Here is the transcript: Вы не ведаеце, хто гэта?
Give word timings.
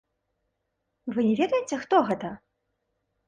Вы 1.17 1.27
не 1.27 1.35
ведаеце, 1.41 1.75
хто 1.83 1.95
гэта? 2.09 2.33